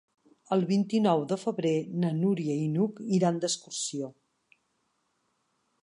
[0.55, 1.73] El vint-i-nou de febrer
[2.05, 4.11] na Núria i n'Hug iran d'excursió.